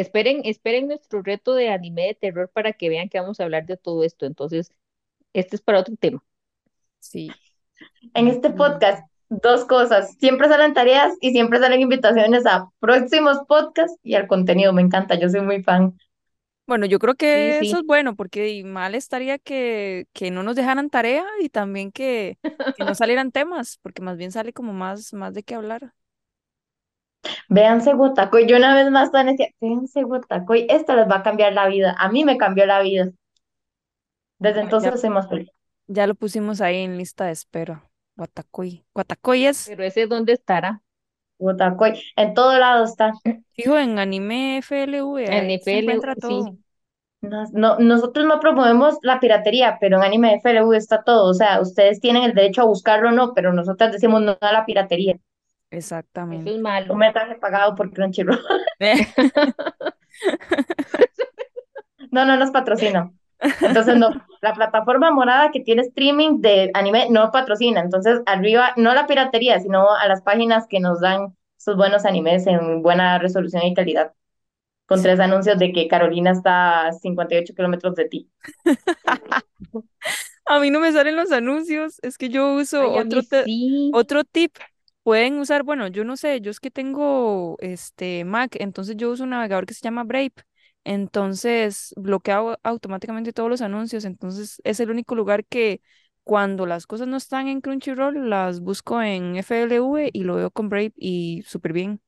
[0.00, 3.66] Esperen, esperen nuestro reto de anime de terror para que vean que vamos a hablar
[3.66, 4.26] de todo esto.
[4.26, 4.72] Entonces,
[5.34, 6.24] este es para otro tema.
[7.00, 7.40] Sí.
[8.14, 10.14] En este podcast, dos cosas.
[10.18, 14.72] Siempre salen tareas y siempre salen invitaciones a próximos podcasts y al contenido.
[14.74, 15.98] Me encanta, yo soy muy fan.
[16.66, 17.78] Bueno, yo creo Sí, que eso sí.
[17.78, 22.38] es bueno, porque mal estaría que, que no nos dejaran tarea y también que,
[22.74, 25.94] que no salieran temas, porque más bien sale como más, más de qué hablar.
[27.48, 28.46] Véanse Wotakoi.
[28.46, 30.66] Yo una vez más también decía, véanse Wotakoi.
[30.68, 31.94] Esto les va a cambiar la vida.
[31.98, 33.10] A mí me cambió la vida.
[34.40, 35.48] Desde Bueno, ya, entonces soy más feliz.
[35.86, 37.88] ya lo pusimos ahí en lista de espera.
[38.16, 38.84] Guatacoy.
[38.94, 40.82] Guatacoy es Pero ese dónde estará.
[41.38, 42.00] Wotakoi.
[42.16, 43.12] En todo lado está.
[43.52, 46.40] fijo en anime FLV, NFL, encuentra sí.
[47.20, 51.28] Nos- no, nosotros no promovemos la piratería, pero en Anime FLV está todo.
[51.30, 54.52] O sea, ustedes tienen el derecho a buscarlo o no, pero nosotras decimos no a
[54.52, 55.16] la piratería.
[55.70, 56.50] Eso Exactamente.
[56.88, 58.40] Un mensaje pagado por Crunchyroll.
[62.10, 63.12] No, no nos patrocina.
[63.40, 67.80] Entonces, no, la plataforma morada que tiene streaming de anime no patrocina.
[67.80, 72.46] Entonces, arriba, no la piratería, sino a las páginas que nos dan sus buenos animes
[72.46, 74.12] en buena resolución y calidad.
[74.86, 75.04] Con Sí.
[75.04, 78.30] tres anuncios de que Carolina está a 58 kilómetros de ti.
[80.46, 83.90] A mí no me salen los anuncios, es que yo uso Ay, otro, sí.
[83.92, 84.56] otro tip.
[85.02, 89.24] Pueden usar, bueno, yo no sé, yo es que tengo este Mac, entonces yo uso
[89.24, 90.32] un navegador que se llama Brave.
[90.84, 94.04] Entonces bloquea au- automáticamente todos los anuncios.
[94.04, 95.80] Entonces es el único lugar que
[96.24, 100.68] cuando las cosas no están en Crunchyroll, las busco en FLV y lo veo con
[100.68, 102.00] Brave y súper bien.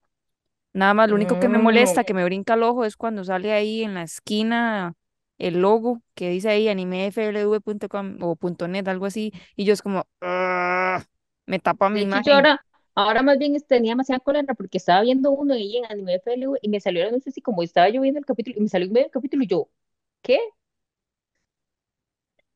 [0.75, 3.25] Nada más, lo único que me molesta, Mm, que me brinca el ojo, es cuando
[3.25, 4.95] sale ahí en la esquina
[5.39, 10.07] el logo que dice ahí animeflv.com o punto .net, algo así, y yo es como,
[11.47, 12.33] me tapa mi imagen.
[12.33, 12.61] ahora,
[12.95, 16.69] ahora más bien tenía demasiada cólera porque estaba viendo uno ahí en Anime FLV y
[16.69, 18.93] me salió el anuncio así como estaba yo viendo el capítulo y me salió en
[18.93, 19.69] medio del capítulo y yo,
[20.23, 20.39] ¿qué?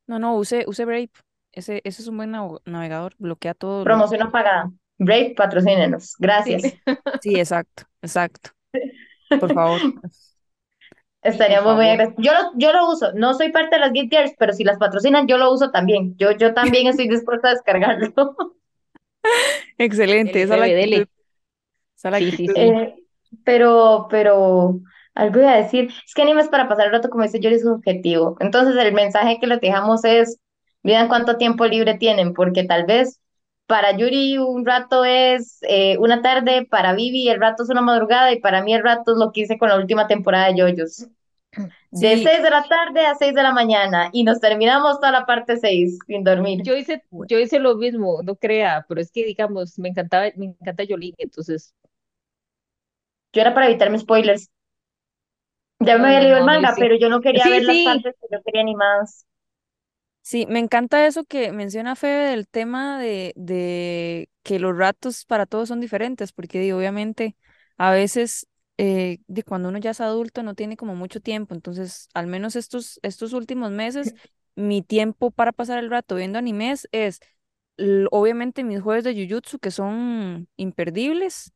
[0.06, 1.10] No, no, use, use Brave.
[1.52, 3.84] Ese, ese es un buen navegador, bloquea todos los...
[3.84, 4.70] Promoción no pagada.
[4.98, 6.16] Brave, patrocínenos.
[6.18, 6.62] Gracias.
[7.22, 8.50] Sí, exacto, exacto.
[9.40, 9.80] Por favor.
[11.22, 12.22] Estaríamos muy agradecidos.
[12.22, 13.12] Yo lo, yo lo uso.
[13.14, 16.14] No soy parte de las Geek Girls, pero si las patrocinan, yo lo uso también.
[16.18, 18.12] Yo, yo también estoy dispuesta a descargarlo.
[19.78, 21.06] Excelente, esa es la actitud.
[21.96, 22.54] Esa es la Sí, sí, actitud.
[22.56, 22.60] sí.
[22.60, 22.94] Eh,
[23.44, 24.80] pero, pero,
[25.14, 25.90] algo iba a decir.
[26.06, 28.36] Es que animes para pasar el rato, como dice Yuri, es un objetivo.
[28.40, 30.38] Entonces, el mensaje que les dejamos es,
[30.82, 33.20] vean cuánto tiempo libre tienen, porque tal vez
[33.66, 38.32] para Yuri un rato es eh, una tarde, para Vivi el rato es una madrugada,
[38.32, 41.08] y para mí el rato es lo que hice con la última temporada de JoJo's.
[41.90, 45.12] De Sí, 6 de la tarde a 6 de la mañana, y nos terminamos toda
[45.12, 46.62] la parte 6 sin dormir.
[46.62, 50.46] Yo hice, yo hice lo mismo, no crea, pero es que digamos, me encantaba, me
[50.46, 51.74] encanta Yolín, entonces,
[53.34, 54.48] Yo era para evitarme spoilers.
[55.78, 56.80] Ya me había no, leído el no, manga, sí.
[56.80, 59.24] pero yo no quería Sí, ver las partes que yo quería animadas.
[60.22, 65.44] Sí, me encanta eso que menciona Febe del tema de, de que los ratos para
[65.46, 67.36] todos son diferentes, porque obviamente
[67.76, 68.46] a veces
[68.78, 72.56] eh, de cuando uno ya es adulto no tiene como mucho tiempo, entonces al menos
[72.56, 74.14] estos, estos últimos meses
[74.56, 77.20] mi tiempo para pasar el rato viendo animes es
[78.10, 81.52] obviamente mis jueves de Jujutsu que son imperdibles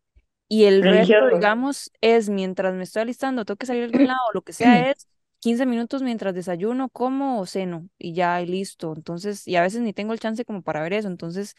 [0.48, 4.18] y el resto, digamos, es mientras me estoy alistando, tengo que salir a algún lado,
[4.34, 5.08] lo que sea, es
[5.40, 8.94] 15 minutos mientras desayuno, como o ceno y ya, y listo.
[8.96, 11.08] Entonces, y a veces ni tengo el chance como para ver eso.
[11.08, 11.54] Entonces,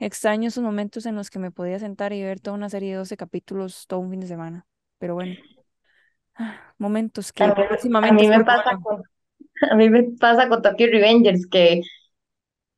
[0.00, 2.98] extraño esos momentos en los que me podía sentar y ver toda una serie de
[2.98, 4.66] 12 capítulos todo un fin de semana.
[4.98, 5.36] Pero bueno,
[6.78, 7.54] momentos A que mí,
[8.00, 9.02] a mí me pasa con,
[9.70, 11.82] a mí me pasa con Tokyo Revengers que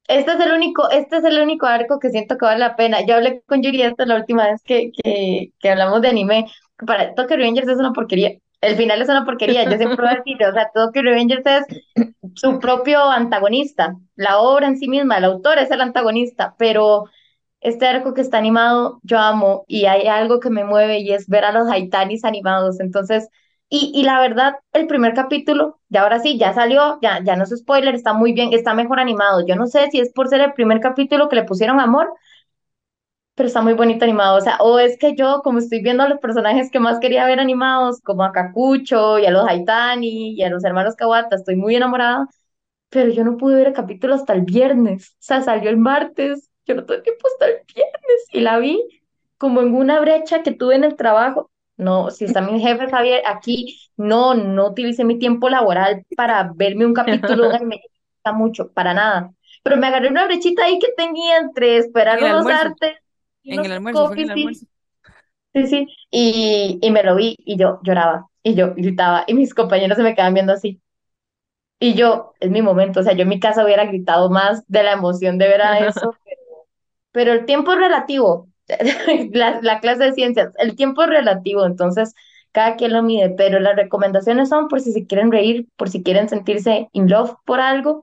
[0.09, 3.07] este es el único, este es el único arco que siento que vale la pena.
[3.07, 6.47] Yo hablé con Yuri esta la última vez que, que, que hablamos de anime.
[6.87, 8.33] Para Tokyo Revengers es una porquería.
[8.65, 11.65] El final es una porquería, yo siempre a decir, o sea, Tokyo Revengers es
[12.35, 13.97] su propio antagonista.
[14.17, 17.05] La obra en sí misma, el autor es el antagonista, pero
[17.61, 21.29] este arco que está animado, yo amo y hay algo que me mueve y es
[21.29, 22.81] ver a los Haitanis animados.
[22.81, 23.29] Entonces,
[23.69, 27.45] y, y la verdad, el primer capítulo, ya ahora sí, ya salió, ya, ya no
[27.45, 29.47] es spoiler, está muy bien, está mejor animado.
[29.47, 32.13] Yo no sé si es por ser el primer capítulo que le pusieron amor,
[33.35, 34.39] pero está muy bonito animado.
[34.39, 37.27] O sea, o es que yo, como estoy viendo a los personajes que más quería
[37.27, 41.57] ver animados, como a Kakucho y a los Haitani y a los hermanos Kawata, estoy
[41.57, 42.29] muy enamorada,
[42.91, 45.11] pero yo no pude ver el capítulo hasta el viernes.
[45.15, 48.81] O sea, salió el martes, yo no tuve tiempo hasta el viernes y la vi
[49.37, 51.51] como en una brecha que tuve en el trabajo.
[51.77, 56.87] No, si está mi jefe Javier aquí, no, no utilicé mi tiempo laboral para verme
[56.87, 59.33] un capítulo me gusta mucho, para nada.
[59.65, 62.95] Pero me agarré una brechita ahí que tenía entre esperar los artes
[63.49, 64.67] En el almuerzo, fue en el almuerzo.
[65.55, 69.55] sí, sí, y, y me lo vi y yo lloraba y yo gritaba y mis
[69.55, 70.81] compañeros se me quedaban viendo así.
[71.81, 74.83] Y yo, es mi momento, o sea, yo en mi casa hubiera gritado más de
[74.83, 76.19] la emoción de ver a eso,
[77.13, 78.49] pero el tiempo es relativo,
[79.33, 82.15] la, la clase de ciencias, el tiempo es relativo, entonces
[82.53, 86.03] cada quien lo mide, pero las recomendaciones son por si se quieren reír, por si
[86.03, 88.03] quieren sentirse in love por algo,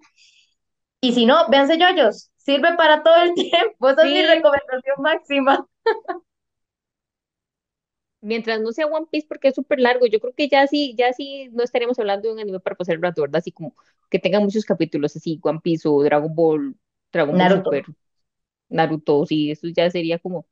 [1.01, 4.95] y si no, véanse yoyos, sirve para todo el tiempo, esa es mi Sí, recomendación
[4.99, 5.67] máxima.
[8.21, 11.13] mientras no sea One Piece porque es súper largo, yo creo que ya sí, ya
[11.13, 13.39] sí no estaríamos hablando de un anime para pasar el rato, ¿verdad?
[13.39, 13.75] Así como
[14.09, 16.75] que tenga muchos capítulos así, One Piece o Dragon Ball,
[17.11, 17.85] Dragon Ball Naruto, Super,
[18.69, 20.47] Naruto, sí, eso ya sería como,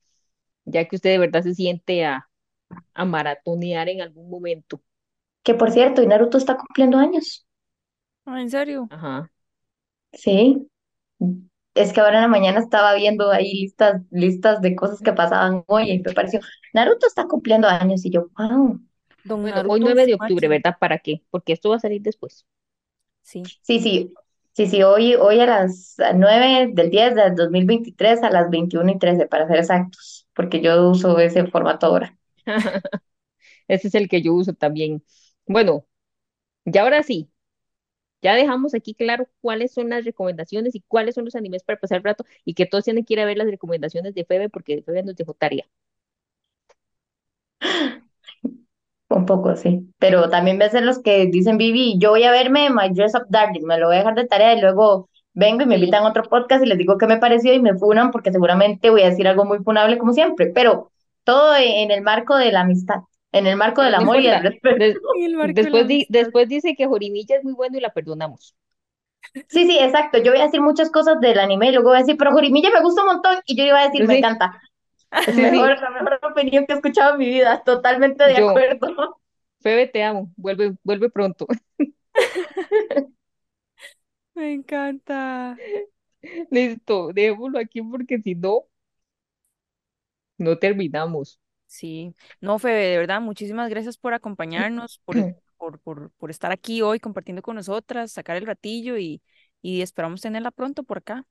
[0.65, 2.29] ya que usted de verdad se siente a,
[2.95, 4.81] a maratonear en algún momento.
[5.43, 7.45] que por cierto, y Naruto está cumpliendo años,
[8.25, 8.89] Ah, ¿en serio?
[8.89, 9.29] Ajá.
[10.13, 10.69] sí,
[11.73, 15.63] es que ahora en la mañana estaba viendo ahí listas, listas de cosas que pasaban
[15.67, 16.39] hoy y me pareció,
[16.73, 18.79] Naruto está cumpliendo años y yo, wow.
[19.23, 20.47] Don Bueno, hoy Naruto 9 es de octubre.
[20.47, 20.75] ¿verdad?
[20.79, 21.23] ¿Para qué?
[21.29, 22.45] Porque esto va a salir después.
[23.21, 23.43] Sí.
[23.61, 24.13] Sí, sí,
[24.53, 28.97] sí, sí, hoy, hoy a las 9 del 10 del 2023 a las 21 y
[28.97, 32.17] 13 para ser exactos, porque yo uso ese formato ahora.
[33.67, 35.03] Ese es el que yo uso también.
[35.45, 35.85] Bueno,
[36.65, 37.29] ya ahora sí,
[38.21, 41.97] ya dejamos aquí claro cuáles son las recomendaciones y cuáles son los animes para pasar
[41.99, 44.83] el rato y que todos tienen que ir a ver las recomendaciones de Febe porque
[44.83, 45.65] Febe nos dejó tarea.
[49.09, 49.91] Un poco, sí.
[49.97, 53.65] Pero también ves los que dicen, Vivi, yo voy a verme My Dress Up Darling,
[53.65, 56.23] me lo voy a dejar de tarea y luego vengo y me invitan a otro
[56.23, 59.27] podcast y les digo qué me pareció y me funan porque seguramente voy a decir
[59.27, 60.91] algo muy funable como siempre, pero
[61.23, 64.41] todo en el marco de la amistad, en el marco del no amor y el
[64.41, 64.77] respeto.
[64.77, 67.77] De- En el marco de la después, di- después dice que Jorimilla es muy bueno
[67.77, 68.55] y la perdonamos.
[69.47, 70.17] Sí, sí, exacto.
[70.19, 72.69] Yo voy a decir muchas cosas del anime y luego voy a decir, pero Jorimilla
[72.71, 74.61] me gusta un montón y yo iba a decir, me Sí, encanta.
[75.27, 75.43] Sí.
[75.43, 79.19] mejor, la mejor opinión que he escuchado en mi vida, totalmente de Yo, acuerdo.
[79.61, 80.31] Febe, te amo.
[80.37, 81.47] Vuelve, vuelve pronto.
[84.35, 85.61] Me encanta.
[86.51, 88.65] Listo, dejémoslo aquí porque si no,
[90.39, 91.39] no terminamos.
[91.69, 92.15] Sí.
[92.41, 95.15] No, Febe, de verdad, muchísimas gracias por acompañarnos, por,
[95.57, 99.21] por, por, por estar aquí hoy compartiendo con nosotras, sacar el ratillo y,
[99.61, 101.25] y esperamos tenerla pronto por acá.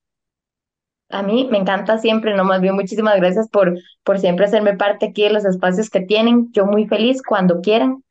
[1.11, 5.07] A mí me encanta siempre, no más bien muchísimas gracias por, por siempre hacerme parte
[5.07, 6.53] aquí de los espacios que tienen.
[6.53, 8.05] Yo muy feliz cuando quieran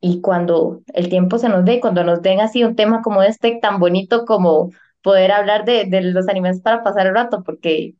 [0.00, 3.58] y cuando el tiempo se nos dé, cuando nos den así un tema como este
[3.62, 4.70] tan bonito como
[5.02, 7.94] poder hablar de, de los animes para pasar el rato, porque,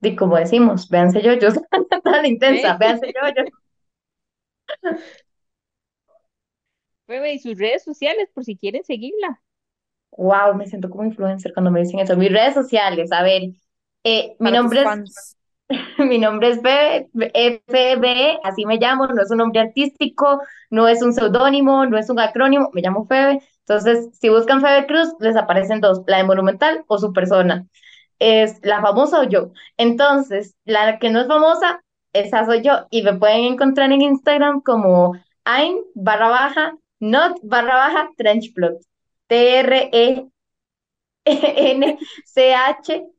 [0.00, 1.54] y como decimos, véanse yoyos,
[2.04, 2.76] tan intensa, ¿Eh?
[2.78, 3.50] véanse yoyos.
[7.06, 9.40] Febe, y sus redes sociales por si quieren seguirla.
[10.10, 12.16] Wow, me siento como influencer cuando me dicen eso.
[12.16, 13.42] Mis redes sociales, a ver,
[14.02, 15.36] eh, mi nombre es fans.
[15.98, 21.02] Mi nombre es Bebe, FB, así me llamo, no es un nombre artístico, no es
[21.02, 23.40] un seudónimo, no es un acrónimo, me llamo Febe.
[23.60, 27.66] Entonces, si buscan Febe Cruz, les aparecen dos, la de Monumental o su persona.
[28.18, 29.52] Es la famosa o yo.
[29.76, 32.86] Entonces, la que no es famosa, esa soy yo.
[32.90, 38.80] Y me pueden encontrar en Instagram como ein barra baja, not barra baja, trenchplot.
[39.28, 40.30] T-R-E-N-C-H,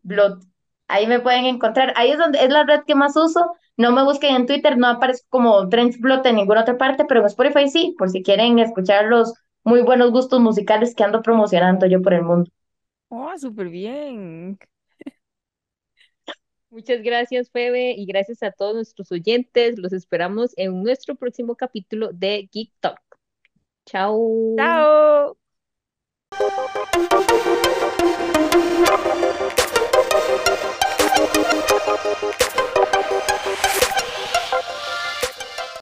[0.03, 0.43] blot.
[0.87, 1.93] Ahí me pueden encontrar.
[1.95, 3.51] Ahí es donde es la red que más uso.
[3.75, 7.27] No me busquen en Twitter, no aparezco como Trenchblot en ninguna otra parte, pero en
[7.27, 9.33] Spotify sí, por si quieren escuchar los
[9.63, 12.49] muy buenos gustos musicales que ando promocionando yo por el mundo.
[13.09, 14.57] Oh, súper bien.
[16.77, 19.79] Muchas gracias, Febe, y gracias a todos nuestros oyentes.
[19.79, 23.01] Los esperamos en nuestro próximo capítulo de Geek Talk.
[23.87, 24.55] Chao.
[24.55, 25.35] Chao.